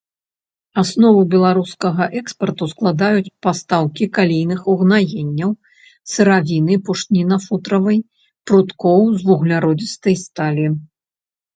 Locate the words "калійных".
4.17-4.63